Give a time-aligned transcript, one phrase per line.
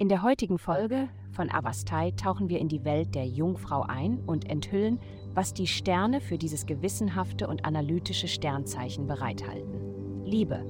[0.00, 4.48] In der heutigen Folge von Avastai tauchen wir in die Welt der Jungfrau ein und
[4.48, 4.98] enthüllen,
[5.34, 10.24] was die Sterne für dieses gewissenhafte und analytische Sternzeichen bereithalten.
[10.24, 10.64] Liebe.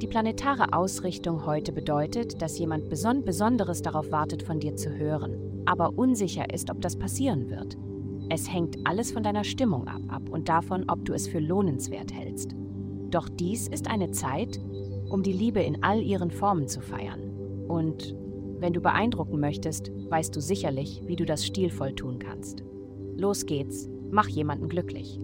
[0.00, 5.62] Die planetare Ausrichtung heute bedeutet, dass jemand beson Besonderes darauf wartet, von dir zu hören,
[5.64, 7.78] aber unsicher ist, ob das passieren wird.
[8.30, 12.12] Es hängt alles von deiner Stimmung ab, ab und davon, ob du es für lohnenswert
[12.12, 12.56] hältst.
[13.12, 14.58] Doch dies ist eine Zeit,
[15.08, 17.30] um die Liebe in all ihren Formen zu feiern.
[17.68, 18.16] Und
[18.62, 22.62] wenn du beeindrucken möchtest, weißt du sicherlich, wie du das stilvoll tun kannst.
[23.16, 25.20] Los geht's, mach jemanden glücklich.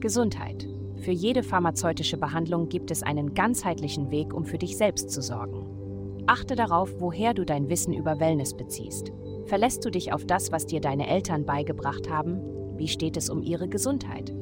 [0.00, 0.66] Gesundheit.
[0.96, 6.24] Für jede pharmazeutische Behandlung gibt es einen ganzheitlichen Weg, um für dich selbst zu sorgen.
[6.26, 9.12] Achte darauf, woher du dein Wissen über Wellness beziehst.
[9.46, 12.40] Verlässt du dich auf das, was dir deine Eltern beigebracht haben?
[12.76, 14.32] Wie steht es um ihre Gesundheit?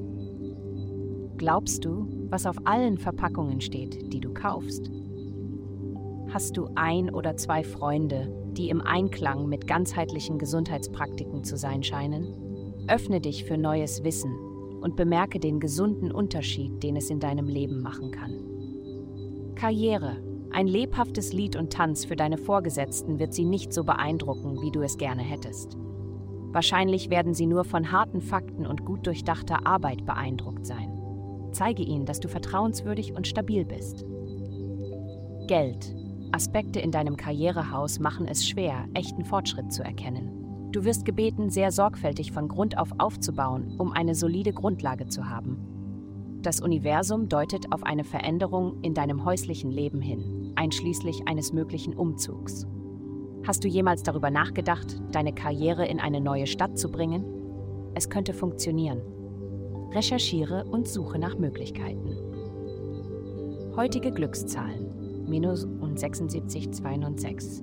[1.38, 4.90] Glaubst du, was auf allen Verpackungen steht, die du kaufst?
[6.30, 12.84] Hast du ein oder zwei Freunde, die im Einklang mit ganzheitlichen Gesundheitspraktiken zu sein scheinen?
[12.86, 14.34] Öffne dich für neues Wissen
[14.82, 19.54] und bemerke den gesunden Unterschied, den es in deinem Leben machen kann.
[19.54, 20.18] Karriere.
[20.50, 24.82] Ein lebhaftes Lied und Tanz für deine Vorgesetzten wird sie nicht so beeindrucken, wie du
[24.82, 25.78] es gerne hättest.
[26.52, 30.90] Wahrscheinlich werden sie nur von harten Fakten und gut durchdachter Arbeit beeindruckt sein.
[31.52, 34.04] Zeige ihnen, dass du vertrauenswürdig und stabil bist.
[35.46, 35.94] Geld.
[36.32, 40.70] Aspekte in deinem Karrierehaus machen es schwer, echten Fortschritt zu erkennen.
[40.72, 45.58] Du wirst gebeten, sehr sorgfältig von Grund auf aufzubauen, um eine solide Grundlage zu haben.
[46.42, 52.66] Das Universum deutet auf eine Veränderung in deinem häuslichen Leben hin, einschließlich eines möglichen Umzugs.
[53.46, 57.24] Hast du jemals darüber nachgedacht, deine Karriere in eine neue Stadt zu bringen?
[57.94, 59.00] Es könnte funktionieren.
[59.92, 62.16] Recherchiere und suche nach Möglichkeiten.
[63.74, 67.62] Heutige Glückszahlen: minus und 76, 2 und 6.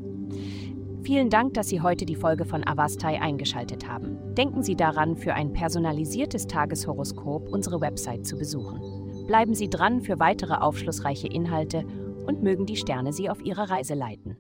[1.04, 4.18] Vielen Dank, dass Sie heute die Folge von Avastai eingeschaltet haben.
[4.34, 9.26] Denken Sie daran, für ein personalisiertes Tageshoroskop unsere Website zu besuchen.
[9.28, 11.86] Bleiben Sie dran für weitere aufschlussreiche Inhalte
[12.26, 14.38] und mögen die Sterne Sie auf Ihre Reise leiten.